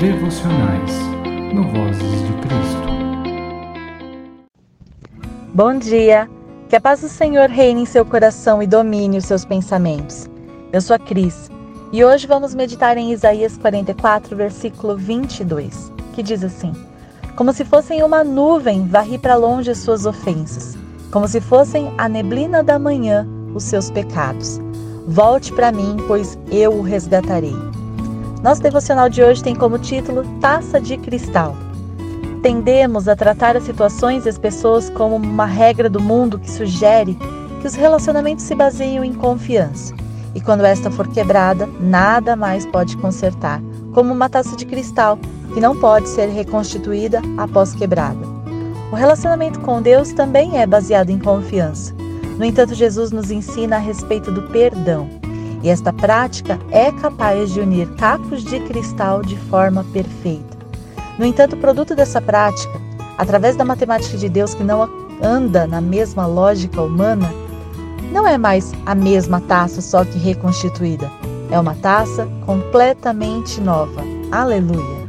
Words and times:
devocionais 0.00 0.92
no 1.52 1.62
Vozes 1.62 2.22
de 2.26 2.32
Cristo. 2.40 2.88
Bom 5.52 5.78
dia! 5.78 6.26
Que 6.70 6.76
a 6.76 6.80
paz 6.80 7.02
do 7.02 7.08
Senhor 7.08 7.50
reine 7.50 7.82
em 7.82 7.84
seu 7.84 8.02
coração 8.06 8.62
e 8.62 8.66
domine 8.66 9.18
os 9.18 9.26
seus 9.26 9.44
pensamentos. 9.44 10.26
Eu 10.72 10.80
sou 10.80 10.96
a 10.96 10.98
Cris 10.98 11.50
e 11.92 12.02
hoje 12.02 12.26
vamos 12.26 12.54
meditar 12.54 12.96
em 12.96 13.12
Isaías 13.12 13.58
44, 13.58 14.34
versículo 14.34 14.96
22, 14.96 15.92
que 16.14 16.22
diz 16.22 16.42
assim: 16.42 16.72
Como 17.36 17.52
se 17.52 17.62
fossem 17.62 18.02
uma 18.02 18.24
nuvem, 18.24 18.86
varri 18.86 19.18
para 19.18 19.36
longe 19.36 19.70
as 19.70 19.78
suas 19.78 20.06
ofensas, 20.06 20.78
como 21.10 21.28
se 21.28 21.42
fossem 21.42 21.92
a 21.98 22.08
neblina 22.08 22.62
da 22.62 22.78
manhã 22.78 23.28
os 23.54 23.64
seus 23.64 23.90
pecados. 23.90 24.58
Volte 25.06 25.52
para 25.52 25.70
mim, 25.70 25.98
pois 26.08 26.38
eu 26.50 26.72
o 26.72 26.80
resgatarei. 26.80 27.69
Nosso 28.42 28.62
devocional 28.62 29.10
de 29.10 29.22
hoje 29.22 29.42
tem 29.42 29.54
como 29.54 29.78
título 29.78 30.24
Taça 30.40 30.80
de 30.80 30.96
Cristal. 30.96 31.54
Tendemos 32.42 33.06
a 33.06 33.14
tratar 33.14 33.54
as 33.54 33.64
situações 33.64 34.24
e 34.24 34.30
as 34.30 34.38
pessoas 34.38 34.88
como 34.88 35.16
uma 35.16 35.44
regra 35.44 35.90
do 35.90 36.00
mundo 36.00 36.38
que 36.38 36.50
sugere 36.50 37.18
que 37.60 37.66
os 37.66 37.74
relacionamentos 37.74 38.46
se 38.46 38.54
baseiam 38.54 39.04
em 39.04 39.12
confiança. 39.12 39.94
E 40.34 40.40
quando 40.40 40.64
esta 40.64 40.90
for 40.90 41.06
quebrada, 41.08 41.68
nada 41.78 42.34
mais 42.34 42.64
pode 42.64 42.96
consertar, 42.96 43.60
como 43.92 44.10
uma 44.10 44.30
taça 44.30 44.56
de 44.56 44.64
cristal 44.64 45.18
que 45.52 45.60
não 45.60 45.78
pode 45.78 46.08
ser 46.08 46.30
reconstituída 46.30 47.20
após 47.36 47.74
quebrada. 47.74 48.26
O 48.90 48.96
relacionamento 48.96 49.60
com 49.60 49.82
Deus 49.82 50.12
também 50.14 50.58
é 50.58 50.66
baseado 50.66 51.10
em 51.10 51.18
confiança. 51.18 51.94
No 52.38 52.44
entanto, 52.46 52.74
Jesus 52.74 53.10
nos 53.10 53.30
ensina 53.30 53.76
a 53.76 53.80
respeito 53.80 54.32
do 54.32 54.44
perdão. 54.44 55.19
E 55.62 55.68
esta 55.68 55.92
prática 55.92 56.58
é 56.70 56.90
capaz 56.90 57.52
de 57.52 57.60
unir 57.60 57.88
cacos 57.96 58.42
de 58.44 58.60
cristal 58.60 59.22
de 59.22 59.36
forma 59.36 59.84
perfeita. 59.92 60.58
No 61.18 61.26
entanto, 61.26 61.54
o 61.54 61.58
produto 61.58 61.94
dessa 61.94 62.20
prática, 62.20 62.80
através 63.18 63.56
da 63.56 63.64
matemática 63.64 64.16
de 64.16 64.28
Deus 64.28 64.54
que 64.54 64.64
não 64.64 64.88
anda 65.22 65.66
na 65.66 65.80
mesma 65.80 66.26
lógica 66.26 66.80
humana, 66.80 67.30
não 68.10 68.26
é 68.26 68.38
mais 68.38 68.72
a 68.86 68.94
mesma 68.94 69.40
taça, 69.42 69.80
só 69.80 70.04
que 70.04 70.18
reconstituída. 70.18 71.10
É 71.50 71.58
uma 71.58 71.74
taça 71.74 72.26
completamente 72.46 73.60
nova. 73.60 74.02
Aleluia! 74.32 75.00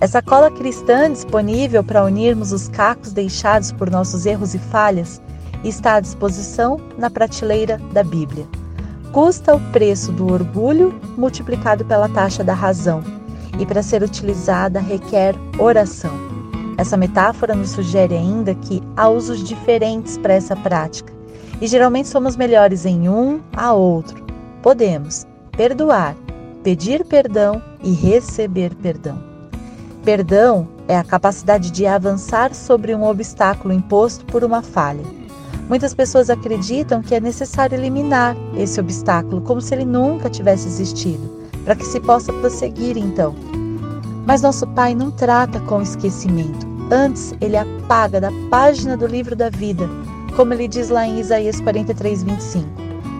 Essa 0.00 0.22
cola 0.22 0.50
cristã 0.50 1.12
disponível 1.12 1.84
para 1.84 2.04
unirmos 2.04 2.52
os 2.52 2.68
cacos 2.68 3.12
deixados 3.12 3.72
por 3.72 3.90
nossos 3.90 4.24
erros 4.24 4.54
e 4.54 4.58
falhas 4.58 5.20
está 5.62 5.96
à 5.96 6.00
disposição 6.00 6.80
na 6.96 7.10
prateleira 7.10 7.78
da 7.92 8.02
Bíblia. 8.02 8.46
Custa 9.12 9.56
o 9.56 9.60
preço 9.72 10.12
do 10.12 10.32
orgulho 10.32 11.00
multiplicado 11.16 11.84
pela 11.84 12.08
taxa 12.08 12.44
da 12.44 12.54
razão, 12.54 13.02
e 13.58 13.66
para 13.66 13.82
ser 13.82 14.04
utilizada 14.04 14.78
requer 14.78 15.34
oração. 15.58 16.12
Essa 16.78 16.96
metáfora 16.96 17.54
nos 17.54 17.70
sugere 17.70 18.16
ainda 18.16 18.54
que 18.54 18.80
há 18.96 19.08
usos 19.08 19.42
diferentes 19.42 20.16
para 20.16 20.34
essa 20.34 20.54
prática, 20.54 21.12
e 21.60 21.66
geralmente 21.66 22.08
somos 22.08 22.36
melhores 22.36 22.86
em 22.86 23.08
um 23.08 23.40
a 23.52 23.72
outro. 23.72 24.24
Podemos 24.62 25.26
perdoar, 25.50 26.14
pedir 26.62 27.04
perdão 27.04 27.60
e 27.82 27.92
receber 27.92 28.74
perdão. 28.76 29.18
Perdão 30.04 30.68
é 30.86 30.96
a 30.96 31.04
capacidade 31.04 31.70
de 31.70 31.84
avançar 31.84 32.54
sobre 32.54 32.94
um 32.94 33.04
obstáculo 33.04 33.74
imposto 33.74 34.24
por 34.24 34.44
uma 34.44 34.62
falha. 34.62 35.19
Muitas 35.70 35.94
pessoas 35.94 36.28
acreditam 36.28 37.00
que 37.00 37.14
é 37.14 37.20
necessário 37.20 37.78
eliminar 37.78 38.36
esse 38.56 38.80
obstáculo, 38.80 39.40
como 39.40 39.60
se 39.60 39.72
ele 39.72 39.84
nunca 39.84 40.28
tivesse 40.28 40.66
existido, 40.66 41.30
para 41.64 41.76
que 41.76 41.86
se 41.86 42.00
possa 42.00 42.32
prosseguir 42.32 42.98
então. 42.98 43.36
Mas 44.26 44.42
nosso 44.42 44.66
Pai 44.66 44.96
não 44.96 45.12
trata 45.12 45.60
com 45.60 45.80
esquecimento. 45.80 46.66
Antes, 46.90 47.32
ele 47.40 47.56
apaga 47.56 48.20
da 48.20 48.32
página 48.50 48.96
do 48.96 49.06
livro 49.06 49.36
da 49.36 49.48
vida, 49.48 49.88
como 50.34 50.52
ele 50.52 50.66
diz 50.66 50.88
lá 50.88 51.06
em 51.06 51.20
Isaías 51.20 51.60
43, 51.60 52.24
25. 52.24 52.68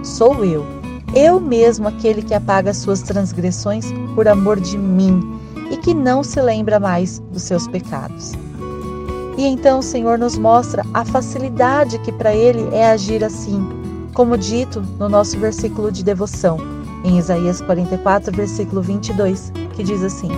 Sou 0.03 0.44
eu, 0.44 0.66
eu 1.15 1.39
mesmo 1.39 1.87
aquele 1.87 2.21
que 2.21 2.34
apaga 2.34 2.72
as 2.72 2.78
suas 2.78 3.00
transgressões 3.00 3.87
por 4.16 4.27
amor 4.27 4.59
de 4.59 4.77
mim 4.77 5.21
e 5.71 5.77
que 5.77 5.94
não 5.94 6.25
se 6.25 6.43
lembra 6.43 6.81
mais 6.81 7.21
dos 7.31 7.44
seus 7.44 7.69
pecados. 7.69 8.33
E 9.41 9.47
então 9.47 9.78
o 9.78 9.83
Senhor 9.83 10.19
nos 10.19 10.37
mostra 10.37 10.84
a 10.93 11.03
facilidade 11.03 11.99
que 12.01 12.12
para 12.12 12.34
Ele 12.34 12.62
é 12.77 12.91
agir 12.91 13.25
assim, 13.25 13.67
como 14.12 14.37
dito 14.37 14.83
no 14.99 15.09
nosso 15.09 15.39
versículo 15.39 15.91
de 15.91 16.05
devoção, 16.05 16.59
em 17.05 17.17
Isaías 17.17 17.62
44, 17.62 18.37
versículo 18.37 18.83
22, 18.83 19.51
que 19.75 19.83
diz 19.83 20.03
assim: 20.03 20.28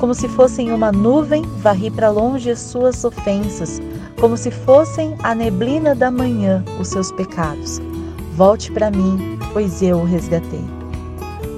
Como 0.00 0.12
se 0.12 0.26
fossem 0.26 0.72
uma 0.72 0.90
nuvem, 0.90 1.44
varri 1.62 1.92
para 1.92 2.10
longe 2.10 2.50
as 2.50 2.58
suas 2.58 3.04
ofensas, 3.04 3.80
como 4.18 4.36
se 4.36 4.50
fossem 4.50 5.14
a 5.22 5.32
neblina 5.32 5.94
da 5.94 6.10
manhã 6.10 6.64
os 6.80 6.88
seus 6.88 7.12
pecados. 7.12 7.80
Volte 8.34 8.72
para 8.72 8.90
mim, 8.90 9.38
pois 9.52 9.80
eu 9.80 9.98
o 9.98 10.04
resgatei. 10.04 10.64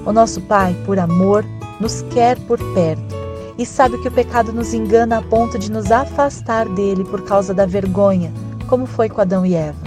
O 0.04 0.12
nosso 0.12 0.42
Pai, 0.42 0.76
por 0.84 0.98
amor, 0.98 1.42
nos 1.80 2.02
quer 2.10 2.38
por 2.40 2.58
perto 2.74 3.21
e 3.58 3.66
sabe 3.66 3.98
que 3.98 4.08
o 4.08 4.12
pecado 4.12 4.52
nos 4.52 4.72
engana 4.72 5.18
a 5.18 5.22
ponto 5.22 5.58
de 5.58 5.70
nos 5.70 5.90
afastar 5.90 6.68
dele 6.68 7.04
por 7.04 7.22
causa 7.22 7.52
da 7.52 7.66
vergonha, 7.66 8.32
como 8.68 8.86
foi 8.86 9.08
com 9.08 9.20
Adão 9.20 9.44
e 9.44 9.54
Eva. 9.54 9.78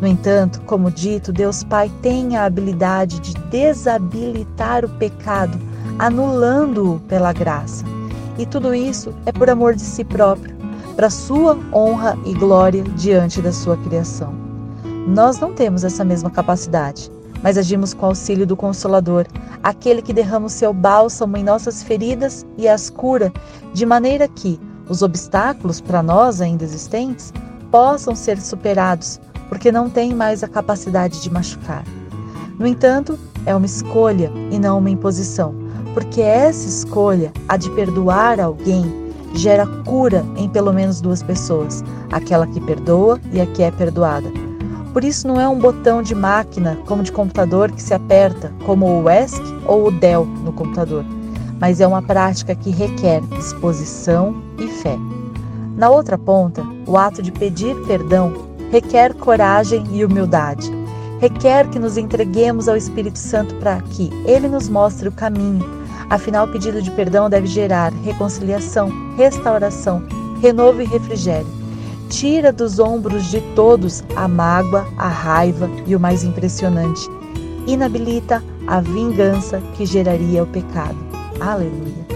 No 0.00 0.06
entanto, 0.06 0.60
como 0.62 0.90
dito, 0.90 1.32
Deus 1.32 1.62
Pai 1.62 1.90
tem 2.02 2.36
a 2.36 2.44
habilidade 2.44 3.20
de 3.20 3.34
desabilitar 3.50 4.84
o 4.84 4.88
pecado, 4.88 5.58
anulando-o 5.98 7.00
pela 7.00 7.32
graça. 7.32 7.84
E 8.38 8.46
tudo 8.46 8.74
isso 8.74 9.14
é 9.26 9.32
por 9.32 9.48
amor 9.48 9.74
de 9.74 9.82
si 9.82 10.04
próprio, 10.04 10.56
para 10.96 11.10
sua 11.10 11.58
honra 11.72 12.18
e 12.24 12.34
glória 12.34 12.82
diante 12.82 13.40
da 13.40 13.52
sua 13.52 13.76
criação. 13.76 14.34
Nós 15.06 15.38
não 15.38 15.52
temos 15.52 15.84
essa 15.84 16.04
mesma 16.04 16.30
capacidade 16.30 17.10
mas 17.42 17.58
agimos 17.58 17.92
com 17.92 18.06
auxílio 18.06 18.46
do 18.46 18.56
Consolador, 18.56 19.26
aquele 19.62 20.00
que 20.00 20.12
derrama 20.12 20.46
o 20.46 20.50
seu 20.50 20.72
bálsamo 20.72 21.36
em 21.36 21.42
nossas 21.44 21.82
feridas 21.82 22.46
e 22.56 22.68
as 22.68 22.88
cura, 22.88 23.32
de 23.72 23.84
maneira 23.84 24.28
que 24.28 24.60
os 24.88 25.02
obstáculos 25.02 25.80
para 25.80 26.02
nós 26.02 26.40
ainda 26.40 26.64
existentes 26.64 27.32
possam 27.70 28.14
ser 28.14 28.40
superados, 28.40 29.20
porque 29.48 29.72
não 29.72 29.90
tem 29.90 30.14
mais 30.14 30.42
a 30.42 30.48
capacidade 30.48 31.20
de 31.22 31.30
machucar. 31.30 31.84
No 32.58 32.66
entanto, 32.66 33.18
é 33.46 33.54
uma 33.54 33.66
escolha 33.66 34.30
e 34.50 34.58
não 34.58 34.78
uma 34.78 34.90
imposição, 34.90 35.54
porque 35.94 36.20
essa 36.20 36.68
escolha, 36.68 37.32
a 37.48 37.56
de 37.56 37.70
perdoar 37.70 38.38
alguém, 38.40 39.02
gera 39.34 39.66
cura 39.84 40.24
em 40.36 40.48
pelo 40.48 40.72
menos 40.72 41.00
duas 41.00 41.22
pessoas, 41.22 41.82
aquela 42.10 42.46
que 42.46 42.60
perdoa 42.60 43.18
e 43.32 43.40
a 43.40 43.46
que 43.46 43.62
é 43.62 43.70
perdoada 43.70 44.41
por 44.92 45.04
isso 45.04 45.26
não 45.26 45.40
é 45.40 45.48
um 45.48 45.58
botão 45.58 46.02
de 46.02 46.14
máquina 46.14 46.78
como 46.86 47.02
de 47.02 47.10
computador 47.10 47.72
que 47.72 47.82
se 47.82 47.94
aperta, 47.94 48.52
como 48.66 48.86
o 48.86 49.08
ESC 49.08 49.40
ou 49.66 49.86
o 49.86 49.90
DEL 49.90 50.26
no 50.26 50.52
computador, 50.52 51.04
mas 51.58 51.80
é 51.80 51.86
uma 51.86 52.02
prática 52.02 52.54
que 52.54 52.70
requer 52.70 53.20
disposição 53.36 54.34
e 54.58 54.68
fé. 54.68 54.98
Na 55.76 55.88
outra 55.88 56.18
ponta, 56.18 56.62
o 56.86 56.98
ato 56.98 57.22
de 57.22 57.32
pedir 57.32 57.74
perdão 57.86 58.50
requer 58.70 59.14
coragem 59.14 59.84
e 59.90 60.04
humildade. 60.04 60.70
Requer 61.20 61.68
que 61.68 61.78
nos 61.78 61.96
entreguemos 61.96 62.68
ao 62.68 62.76
Espírito 62.76 63.18
Santo 63.18 63.54
para 63.56 63.80
que 63.80 64.10
ele 64.24 64.48
nos 64.48 64.68
mostre 64.68 65.08
o 65.08 65.12
caminho. 65.12 65.64
Afinal, 66.10 66.46
o 66.46 66.52
pedido 66.52 66.82
de 66.82 66.90
perdão 66.90 67.30
deve 67.30 67.46
gerar 67.46 67.92
reconciliação, 68.02 68.90
restauração, 69.16 70.02
renovo 70.40 70.82
e 70.82 70.84
refrigério 70.84 71.61
tira 72.12 72.52
dos 72.52 72.78
ombros 72.78 73.30
de 73.30 73.40
todos 73.54 74.04
a 74.14 74.28
mágoa, 74.28 74.86
a 74.98 75.08
raiva 75.08 75.68
e 75.86 75.96
o 75.96 76.00
mais 76.00 76.22
impressionante, 76.22 77.08
inabilita 77.66 78.44
a 78.66 78.80
vingança 78.80 79.62
que 79.74 79.86
geraria 79.86 80.42
o 80.42 80.46
pecado. 80.46 80.96
Aleluia. 81.40 82.06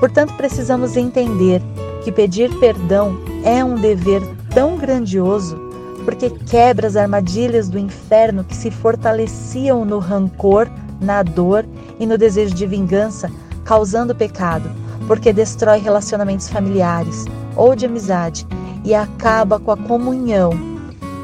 Portanto, 0.00 0.34
precisamos 0.34 0.96
entender 0.96 1.60
que 2.02 2.10
pedir 2.10 2.50
perdão 2.58 3.18
é 3.44 3.62
um 3.62 3.74
dever 3.74 4.22
tão 4.54 4.78
grandioso 4.78 5.60
porque 6.06 6.30
quebra 6.30 6.86
as 6.86 6.96
armadilhas 6.96 7.68
do 7.68 7.78
inferno 7.78 8.42
que 8.42 8.56
se 8.56 8.70
fortaleciam 8.70 9.84
no 9.84 9.98
rancor, 9.98 10.70
na 11.02 11.22
dor 11.22 11.66
e 12.00 12.06
no 12.06 12.16
desejo 12.16 12.54
de 12.54 12.66
vingança, 12.66 13.30
causando 13.62 14.14
pecado, 14.14 14.70
porque 15.06 15.34
destrói 15.34 15.80
relacionamentos 15.80 16.48
familiares 16.48 17.26
ou 17.54 17.76
de 17.76 17.84
amizade 17.84 18.46
e 18.88 18.94
acaba 18.94 19.60
com 19.60 19.70
a 19.70 19.76
comunhão, 19.76 20.52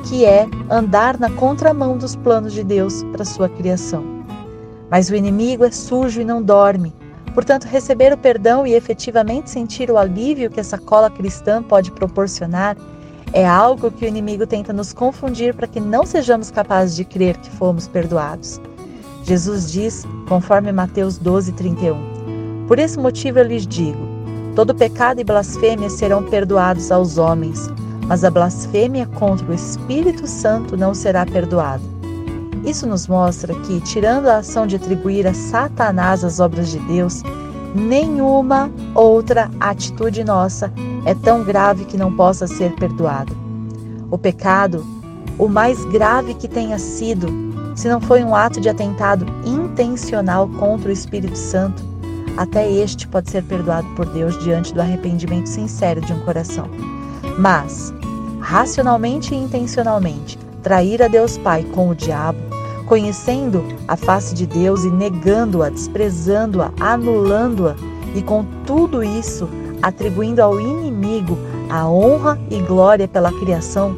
que 0.04 0.22
é 0.26 0.46
andar 0.68 1.18
na 1.18 1.30
contramão 1.30 1.96
dos 1.96 2.14
planos 2.14 2.52
de 2.52 2.62
Deus 2.62 3.02
para 3.04 3.24
sua 3.24 3.48
criação. 3.48 4.04
Mas 4.90 5.08
o 5.08 5.14
inimigo 5.14 5.64
é 5.64 5.70
sujo 5.70 6.20
e 6.20 6.26
não 6.26 6.42
dorme. 6.42 6.92
Portanto, 7.32 7.64
receber 7.64 8.12
o 8.12 8.18
perdão 8.18 8.66
e 8.66 8.74
efetivamente 8.74 9.48
sentir 9.48 9.90
o 9.90 9.96
alívio 9.96 10.50
que 10.50 10.60
essa 10.60 10.76
cola 10.76 11.08
cristã 11.08 11.62
pode 11.62 11.90
proporcionar 11.90 12.76
é 13.32 13.46
algo 13.46 13.90
que 13.90 14.04
o 14.04 14.08
inimigo 14.08 14.46
tenta 14.46 14.70
nos 14.70 14.92
confundir 14.92 15.54
para 15.54 15.66
que 15.66 15.80
não 15.80 16.04
sejamos 16.04 16.50
capazes 16.50 16.94
de 16.94 17.04
crer 17.06 17.38
que 17.38 17.50
fomos 17.52 17.88
perdoados. 17.88 18.60
Jesus 19.22 19.72
diz, 19.72 20.04
conforme 20.28 20.70
Mateus 20.70 21.16
12, 21.16 21.52
31, 21.52 22.66
Por 22.68 22.78
esse 22.78 22.98
motivo 22.98 23.38
eu 23.38 23.44
lhes 23.46 23.66
digo: 23.66 24.13
todo 24.54 24.74
pecado 24.74 25.20
e 25.20 25.24
blasfêmia 25.24 25.90
serão 25.90 26.22
perdoados 26.22 26.92
aos 26.92 27.18
homens, 27.18 27.68
mas 28.06 28.22
a 28.24 28.30
blasfêmia 28.30 29.06
contra 29.06 29.50
o 29.50 29.54
Espírito 29.54 30.26
Santo 30.26 30.76
não 30.76 30.94
será 30.94 31.26
perdoada. 31.26 31.82
Isso 32.64 32.86
nos 32.86 33.06
mostra 33.06 33.54
que, 33.54 33.80
tirando 33.80 34.26
a 34.28 34.38
ação 34.38 34.66
de 34.66 34.76
atribuir 34.76 35.26
a 35.26 35.34
Satanás 35.34 36.24
as 36.24 36.40
obras 36.40 36.68
de 36.68 36.78
Deus, 36.80 37.22
nenhuma 37.74 38.70
outra 38.94 39.50
atitude 39.60 40.24
nossa 40.24 40.72
é 41.04 41.14
tão 41.14 41.44
grave 41.44 41.84
que 41.84 41.98
não 41.98 42.14
possa 42.14 42.46
ser 42.46 42.74
perdoada. 42.76 43.32
O 44.10 44.16
pecado, 44.16 44.86
o 45.38 45.48
mais 45.48 45.84
grave 45.86 46.34
que 46.34 46.48
tenha 46.48 46.78
sido, 46.78 47.26
se 47.74 47.88
não 47.88 48.00
foi 48.00 48.22
um 48.22 48.34
ato 48.34 48.60
de 48.60 48.68
atentado 48.68 49.26
intencional 49.44 50.48
contra 50.48 50.88
o 50.88 50.92
Espírito 50.92 51.36
Santo, 51.36 51.93
até 52.36 52.70
este 52.70 53.06
pode 53.06 53.30
ser 53.30 53.42
perdoado 53.44 53.86
por 53.94 54.06
Deus 54.06 54.38
diante 54.42 54.74
do 54.74 54.80
arrependimento 54.80 55.48
sincero 55.48 56.00
de 56.00 56.12
um 56.12 56.20
coração. 56.20 56.68
Mas, 57.38 57.92
racionalmente 58.40 59.34
e 59.34 59.38
intencionalmente, 59.38 60.38
trair 60.62 61.02
a 61.02 61.08
Deus 61.08 61.38
Pai 61.38 61.62
com 61.74 61.88
o 61.88 61.94
diabo, 61.94 62.38
conhecendo 62.86 63.64
a 63.88 63.96
face 63.96 64.34
de 64.34 64.46
Deus 64.46 64.84
e 64.84 64.90
negando-a, 64.90 65.70
desprezando-a, 65.70 66.72
anulando-a, 66.80 67.74
e 68.14 68.22
com 68.22 68.44
tudo 68.64 69.02
isso 69.02 69.48
atribuindo 69.82 70.40
ao 70.40 70.60
inimigo 70.60 71.36
a 71.68 71.86
honra 71.88 72.38
e 72.50 72.60
glória 72.60 73.08
pela 73.08 73.32
criação, 73.32 73.96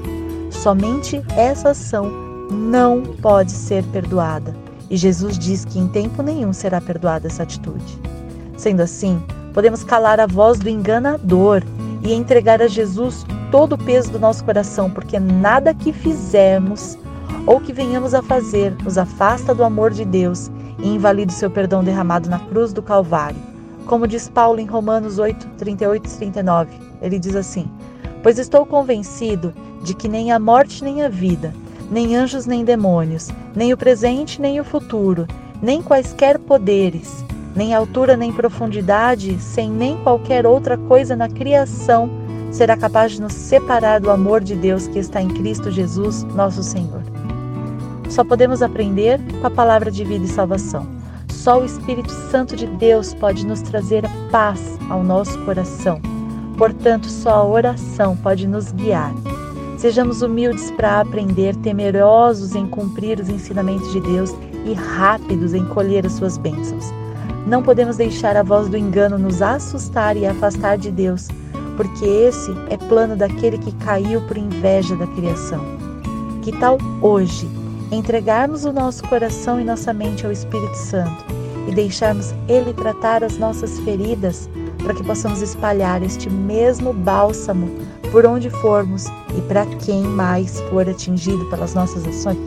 somente 0.50 1.22
essa 1.36 1.70
ação 1.70 2.10
não 2.50 3.02
pode 3.02 3.52
ser 3.52 3.84
perdoada. 3.84 4.54
E 4.88 4.96
Jesus 4.96 5.38
diz 5.38 5.64
que 5.64 5.78
em 5.78 5.88
tempo 5.88 6.22
nenhum 6.22 6.52
será 6.52 6.80
perdoada 6.80 7.26
essa 7.26 7.42
atitude. 7.42 8.00
Sendo 8.56 8.80
assim, 8.80 9.22
podemos 9.52 9.84
calar 9.84 10.18
a 10.18 10.26
voz 10.26 10.58
do 10.58 10.68
enganador 10.68 11.62
e 12.02 12.12
entregar 12.12 12.62
a 12.62 12.68
Jesus 12.68 13.26
todo 13.50 13.74
o 13.74 13.78
peso 13.78 14.10
do 14.10 14.18
nosso 14.18 14.44
coração, 14.44 14.90
porque 14.90 15.18
nada 15.18 15.74
que 15.74 15.92
fizermos 15.92 16.98
ou 17.46 17.60
que 17.60 17.72
venhamos 17.72 18.14
a 18.14 18.22
fazer 18.22 18.74
nos 18.82 18.98
afasta 18.98 19.54
do 19.54 19.62
amor 19.62 19.90
de 19.90 20.04
Deus 20.04 20.50
e 20.78 20.88
invalida 20.88 21.32
o 21.32 21.34
seu 21.34 21.50
perdão 21.50 21.82
derramado 21.82 22.28
na 22.28 22.38
cruz 22.38 22.72
do 22.72 22.82
Calvário. 22.82 23.40
Como 23.86 24.06
diz 24.06 24.28
Paulo 24.28 24.58
em 24.58 24.66
Romanos 24.66 25.18
8, 25.18 25.46
38 25.58 26.06
e 26.06 26.16
39, 26.16 26.78
ele 27.00 27.18
diz 27.18 27.36
assim: 27.36 27.66
Pois 28.22 28.38
estou 28.38 28.66
convencido 28.66 29.54
de 29.82 29.94
que 29.94 30.08
nem 30.08 30.32
a 30.32 30.38
morte 30.38 30.82
nem 30.82 31.02
a 31.02 31.08
vida, 31.08 31.54
nem 31.90 32.16
anjos 32.16 32.46
nem 32.46 32.64
demônios, 32.64 33.28
nem 33.54 33.72
o 33.72 33.76
presente 33.76 34.40
nem 34.40 34.58
o 34.58 34.64
futuro, 34.64 35.26
nem 35.62 35.80
quaisquer 35.80 36.38
poderes, 36.38 37.24
nem 37.56 37.74
altura 37.74 38.16
nem 38.16 38.30
profundidade, 38.32 39.38
sem 39.40 39.70
nem 39.70 39.96
qualquer 40.02 40.46
outra 40.46 40.76
coisa 40.76 41.16
na 41.16 41.28
criação, 41.28 42.10
será 42.52 42.76
capaz 42.76 43.12
de 43.12 43.22
nos 43.22 43.32
separar 43.32 44.00
do 44.00 44.10
amor 44.10 44.42
de 44.42 44.54
Deus 44.54 44.86
que 44.86 44.98
está 44.98 45.22
em 45.22 45.28
Cristo 45.28 45.70
Jesus, 45.70 46.22
nosso 46.34 46.62
Senhor. 46.62 47.02
Só 48.10 48.22
podemos 48.22 48.62
aprender 48.62 49.18
com 49.40 49.46
a 49.46 49.50
palavra 49.50 49.90
de 49.90 50.04
vida 50.04 50.24
e 50.24 50.28
salvação. 50.28 50.86
Só 51.28 51.60
o 51.60 51.64
Espírito 51.64 52.10
Santo 52.30 52.54
de 52.54 52.66
Deus 52.66 53.14
pode 53.14 53.46
nos 53.46 53.62
trazer 53.62 54.04
paz 54.30 54.78
ao 54.90 55.02
nosso 55.02 55.38
coração. 55.44 56.00
Portanto, 56.58 57.06
só 57.08 57.30
a 57.30 57.44
oração 57.44 58.16
pode 58.16 58.46
nos 58.46 58.72
guiar. 58.72 59.12
Sejamos 59.78 60.22
humildes 60.22 60.70
para 60.72 61.00
aprender, 61.00 61.54
temerosos 61.56 62.54
em 62.54 62.66
cumprir 62.66 63.20
os 63.20 63.28
ensinamentos 63.28 63.92
de 63.92 64.00
Deus 64.00 64.34
e 64.64 64.72
rápidos 64.72 65.54
em 65.54 65.64
colher 65.66 66.06
as 66.06 66.12
suas 66.12 66.38
bênçãos. 66.38 66.92
Não 67.46 67.62
podemos 67.62 67.96
deixar 67.96 68.36
a 68.36 68.42
voz 68.42 68.68
do 68.68 68.76
engano 68.76 69.16
nos 69.16 69.40
assustar 69.40 70.16
e 70.16 70.26
afastar 70.26 70.76
de 70.76 70.90
Deus, 70.90 71.28
porque 71.76 72.04
esse 72.04 72.50
é 72.68 72.76
plano 72.76 73.14
daquele 73.14 73.56
que 73.56 73.72
caiu 73.76 74.20
por 74.26 74.36
inveja 74.36 74.96
da 74.96 75.06
criação. 75.06 75.64
Que 76.42 76.50
tal 76.58 76.76
hoje 77.00 77.48
entregarmos 77.92 78.64
o 78.64 78.72
nosso 78.72 79.04
coração 79.04 79.60
e 79.60 79.64
nossa 79.64 79.92
mente 79.92 80.26
ao 80.26 80.32
Espírito 80.32 80.76
Santo 80.76 81.24
e 81.68 81.72
deixarmos 81.72 82.34
Ele 82.48 82.72
tratar 82.72 83.22
as 83.22 83.38
nossas 83.38 83.78
feridas 83.80 84.48
para 84.82 84.94
que 84.94 85.04
possamos 85.04 85.40
espalhar 85.40 86.02
este 86.02 86.28
mesmo 86.28 86.92
bálsamo 86.92 87.68
por 88.10 88.26
onde 88.26 88.50
formos 88.50 89.06
e 89.36 89.40
para 89.42 89.66
quem 89.84 90.02
mais 90.02 90.60
for 90.62 90.88
atingido 90.88 91.44
pelas 91.46 91.74
nossas 91.74 92.06
ações? 92.06 92.38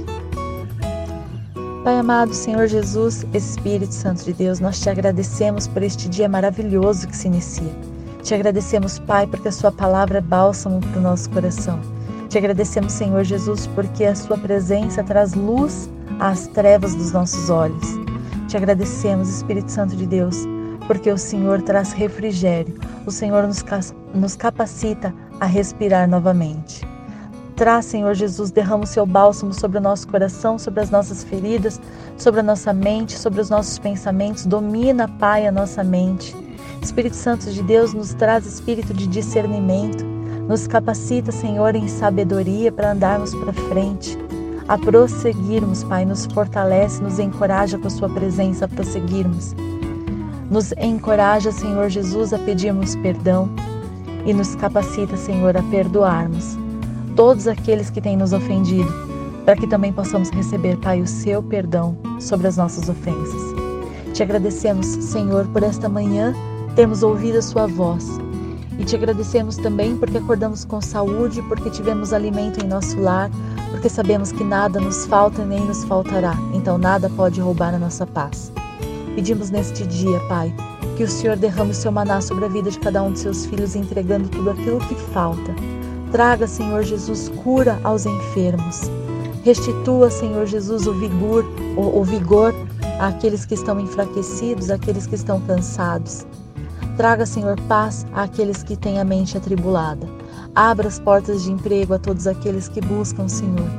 Pai 1.84 1.98
amado, 1.98 2.34
Senhor 2.34 2.68
Jesus, 2.68 3.26
Espírito 3.34 3.94
Santo 3.94 4.26
de 4.26 4.34
Deus, 4.34 4.60
nós 4.60 4.82
te 4.82 4.90
agradecemos 4.90 5.66
por 5.66 5.82
este 5.82 6.10
dia 6.10 6.28
maravilhoso 6.28 7.08
que 7.08 7.16
se 7.16 7.28
inicia. 7.28 7.72
Te 8.22 8.36
agradecemos, 8.36 9.00
Pai, 9.00 9.26
porque 9.26 9.48
a 9.48 9.52
Sua 9.52 9.72
palavra 9.72 10.18
é 10.18 10.22
bálsamo 10.22 10.82
para 10.82 11.00
o 11.00 11.02
nosso 11.02 11.30
coração. 11.30 11.80
Te 12.28 12.38
agradecemos, 12.38 12.92
Senhor 12.92 13.24
Jesus, 13.24 13.66
porque 13.68 14.04
a 14.04 14.14
Sua 14.14 14.38
presença 14.38 15.02
traz 15.04 15.34
luz 15.34 15.90
às 16.20 16.48
trevas 16.48 16.96
dos 16.96 17.14
nossos 17.14 17.50
olhos. 17.50 17.88
Te 18.50 18.58
agradecemos, 18.58 19.30
Espírito 19.30 19.72
Santo 19.72 19.96
de 19.96 20.06
Deus, 20.06 20.36
porque 20.86 21.10
o 21.10 21.18
Senhor 21.18 21.62
traz 21.62 21.94
refrigério, 21.94 22.78
o 23.06 23.12
Senhor 23.12 23.48
nos, 23.48 23.64
nos 24.14 24.36
capacita 24.36 25.14
a 25.40 25.46
respirar 25.46 26.10
novamente. 26.10 26.89
Traz, 27.60 27.88
Senhor 27.88 28.14
Jesus, 28.14 28.52
derrama 28.52 28.86
o 28.86 28.88
seu 28.88 29.06
bálsamo 29.06 29.54
sobre 29.54 29.80
o 29.80 29.82
nosso 29.82 30.08
coração, 30.08 30.58
sobre 30.58 30.80
as 30.80 30.90
nossas 30.90 31.26
feridas, 31.26 31.78
sobre 32.18 32.40
a 32.40 32.44
nossa 32.44 32.72
mente, 32.72 33.20
sobre 33.20 33.42
os 33.42 33.50
nossos 33.50 33.78
pensamentos. 33.78 34.46
Domina, 34.46 35.10
Pai, 35.10 35.46
a 35.46 35.52
nossa 35.52 35.84
mente. 35.84 36.34
Espírito 36.82 37.18
Santo 37.18 37.52
de 37.52 37.62
Deus 37.62 37.94
nos 37.94 38.14
traz 38.14 38.46
espírito 38.46 38.94
de 38.94 39.06
discernimento 39.06 40.06
nos 40.48 40.68
capacita, 40.68 41.34
Senhor, 41.34 41.76
em 41.76 41.90
sabedoria 41.90 42.72
para 42.72 42.94
andarmos 42.94 43.36
para 43.36 43.52
frente, 43.52 44.18
a 44.66 44.78
prosseguirmos, 44.78 45.84
Pai. 45.84 46.06
Nos 46.06 46.28
fortalece, 46.28 47.04
nos 47.04 47.20
encoraja 47.20 47.78
com 47.78 47.88
a 47.88 47.92
Sua 47.92 48.08
presença 48.08 48.64
a 48.64 48.68
prosseguirmos. 48.70 49.54
Nos 50.50 50.72
encoraja, 50.72 51.52
Senhor 51.52 51.90
Jesus, 51.90 52.32
a 52.32 52.40
pedirmos 52.40 52.96
perdão 52.96 53.50
e 54.26 54.34
nos 54.34 54.56
capacita, 54.56 55.18
Senhor, 55.18 55.58
a 55.58 55.64
perdoarmos 55.64 56.58
todos 57.20 57.50
aqueles 57.50 57.90
que 57.90 58.00
têm 58.00 58.16
nos 58.16 58.32
ofendido, 58.32 58.90
para 59.44 59.54
que 59.54 59.68
também 59.68 59.92
possamos 59.92 60.30
receber, 60.30 60.78
Pai, 60.78 61.02
o 61.02 61.06
seu 61.06 61.44
perdão 61.44 61.98
sobre 62.18 62.48
as 62.48 62.56
nossas 62.56 62.88
ofensas. 62.88 63.42
Te 64.14 64.24
agradecemos, 64.24 64.88
Senhor, 64.88 65.46
por 65.48 65.62
esta 65.62 65.90
manhã 65.90 66.34
termos 66.78 67.04
ouvido 67.04 67.40
a 67.40 67.42
Sua 67.42 67.68
voz 67.68 68.08
e 68.80 68.86
te 68.86 68.96
agradecemos 68.96 69.58
também 69.58 69.98
porque 69.98 70.18
acordamos 70.18 70.64
com 70.64 70.80
saúde, 70.80 71.42
porque 71.50 71.70
tivemos 71.70 72.14
alimento 72.14 72.64
em 72.64 72.70
nosso 72.70 72.98
lar, 72.98 73.30
porque 73.70 73.90
sabemos 73.90 74.32
que 74.32 74.46
nada 74.46 74.80
nos 74.80 75.06
falta 75.06 75.44
nem 75.44 75.60
nos 75.66 75.84
faltará, 75.84 76.38
então 76.54 76.78
nada 76.78 77.10
pode 77.10 77.42
roubar 77.42 77.76
a 77.76 77.80
nossa 77.80 78.08
paz. 78.08 78.50
Pedimos 79.14 79.50
neste 79.50 79.86
dia, 79.86 80.22
Pai, 80.30 80.56
que 80.96 81.04
o 81.04 81.10
Senhor 81.10 81.36
derrame 81.36 81.72
o 81.72 81.76
seu 81.76 81.92
maná 81.92 82.22
sobre 82.22 82.46
a 82.46 82.48
vida 82.48 82.72
de 82.72 82.80
cada 82.80 83.04
um 83.04 83.12
de 83.12 83.20
seus 83.20 83.46
filhos, 83.46 83.76
entregando 83.76 84.30
tudo 84.30 84.52
aquilo 84.52 84.80
que 84.80 84.96
falta. 84.96 85.54
Traga, 86.12 86.48
Senhor 86.48 86.82
Jesus, 86.82 87.30
cura 87.44 87.80
aos 87.84 88.08
enfermos. 88.08 88.90
Restitua, 89.44 90.10
Senhor 90.10 90.48
Jesus, 90.48 90.88
o 90.88 90.94
vigor, 90.94 91.46
o, 91.78 92.00
o 92.00 92.04
vigor 92.04 92.54
àqueles 93.00 93.46
que 93.46 93.54
estão 93.54 93.80
enfraquecidos, 93.80 94.72
àqueles 94.72 95.06
que 95.06 95.14
estão 95.14 95.40
cansados. 95.42 96.26
Traga, 96.98 97.28
Senhor, 97.28 97.60
paz 97.68 98.08
àqueles 98.12 98.64
que 98.64 98.76
têm 98.76 99.00
a 99.00 99.06
mente 99.06 99.38
atribulada. 99.38 100.08
Abra 100.56 100.88
as 100.88 101.00
portas 101.00 101.44
de 101.44 101.52
emprego 101.52 101.94
a 101.94 102.00
todos 102.00 102.26
aqueles 102.26 102.68
que 102.68 102.82
buscam, 102.82 103.28
Senhor. 103.28 103.70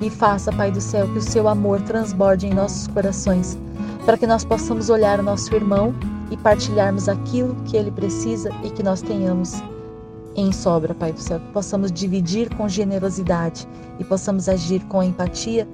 E 0.00 0.10
faça, 0.10 0.52
Pai 0.52 0.72
do 0.72 0.80
céu, 0.80 1.06
que 1.06 1.18
o 1.18 1.22
seu 1.22 1.46
amor 1.46 1.80
transborde 1.82 2.46
em 2.46 2.54
nossos 2.54 2.88
corações, 2.88 3.56
para 4.04 4.18
que 4.18 4.26
nós 4.26 4.44
possamos 4.44 4.90
olhar 4.90 5.20
o 5.20 5.22
nosso 5.22 5.54
irmão 5.54 5.94
e 6.28 6.36
partilharmos 6.36 7.08
aquilo 7.08 7.54
que 7.66 7.76
ele 7.76 7.92
precisa 7.92 8.50
e 8.64 8.70
que 8.70 8.82
nós 8.82 9.00
tenhamos 9.00 9.62
em 10.40 10.52
sobra, 10.52 10.94
Pai 10.94 11.12
do 11.12 11.20
céu, 11.20 11.40
que 11.40 11.52
possamos 11.52 11.90
dividir 11.90 12.54
com 12.54 12.68
generosidade 12.68 13.66
e 13.98 14.04
possamos 14.04 14.48
agir 14.48 14.84
com 14.84 15.02
empatia 15.02 15.66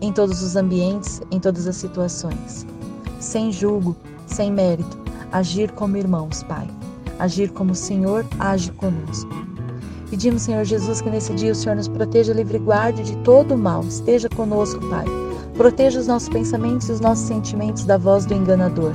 em 0.00 0.12
todos 0.12 0.42
os 0.42 0.56
ambientes, 0.56 1.20
em 1.30 1.38
todas 1.38 1.66
as 1.66 1.76
situações. 1.76 2.66
Sem 3.20 3.52
julgo, 3.52 3.96
sem 4.26 4.52
mérito, 4.52 4.98
agir 5.32 5.70
como 5.72 5.96
irmãos, 5.96 6.42
Pai. 6.42 6.68
Agir 7.18 7.50
como 7.50 7.72
o 7.72 7.76
Senhor 7.76 8.26
age 8.38 8.70
conosco. 8.72 9.30
Pedimos, 10.10 10.42
Senhor 10.42 10.64
Jesus, 10.64 11.00
que 11.00 11.10
nesse 11.10 11.34
dia 11.34 11.52
o 11.52 11.54
Senhor 11.54 11.76
nos 11.76 11.88
proteja, 11.88 12.32
livre 12.32 12.58
guarde 12.58 13.02
de 13.02 13.16
todo 13.18 13.54
o 13.54 13.58
mal. 13.58 13.82
Esteja 13.82 14.28
conosco, 14.28 14.80
Pai. 14.88 15.04
Proteja 15.54 16.00
os 16.00 16.06
nossos 16.06 16.28
pensamentos 16.28 16.88
e 16.88 16.92
os 16.92 17.00
nossos 17.00 17.26
sentimentos 17.26 17.84
da 17.84 17.98
voz 17.98 18.24
do 18.24 18.34
enganador. 18.34 18.94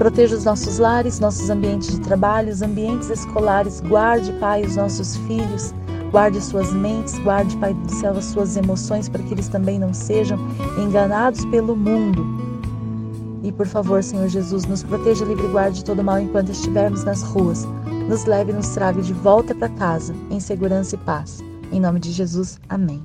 Proteja 0.00 0.34
os 0.34 0.46
nossos 0.46 0.78
lares, 0.78 1.20
nossos 1.20 1.50
ambientes 1.50 1.90
de 1.90 2.00
trabalho, 2.00 2.50
os 2.50 2.62
ambientes 2.62 3.10
escolares. 3.10 3.82
Guarde, 3.82 4.32
Pai, 4.40 4.62
os 4.62 4.74
nossos 4.74 5.18
filhos. 5.28 5.74
Guarde 6.10 6.38
as 6.38 6.44
suas 6.44 6.72
mentes, 6.72 7.18
guarde, 7.18 7.54
Pai 7.58 7.74
do 7.74 7.92
céu, 7.92 8.16
as 8.16 8.24
suas 8.24 8.56
emoções, 8.56 9.10
para 9.10 9.22
que 9.22 9.34
eles 9.34 9.48
também 9.48 9.78
não 9.78 9.92
sejam 9.92 10.38
enganados 10.82 11.44
pelo 11.44 11.76
mundo 11.76 12.24
E 13.42 13.52
por 13.52 13.66
favor, 13.66 14.02
Senhor 14.02 14.26
Jesus, 14.26 14.64
nos 14.64 14.82
proteja, 14.82 15.22
livre 15.26 15.44
e 15.44 15.50
guarde 15.50 15.80
de 15.80 15.84
todo 15.84 16.02
mal 16.02 16.18
enquanto 16.18 16.50
estivermos 16.50 17.04
nas 17.04 17.22
ruas. 17.22 17.68
Nos 18.08 18.24
leve 18.24 18.52
e 18.52 18.54
nos 18.54 18.68
traga 18.70 19.02
de 19.02 19.12
volta 19.12 19.54
para 19.54 19.68
casa, 19.68 20.14
em 20.30 20.40
segurança 20.40 20.94
e 20.94 20.98
paz. 20.98 21.44
Em 21.70 21.78
nome 21.78 22.00
de 22.00 22.10
Jesus, 22.10 22.58
amém. 22.70 23.04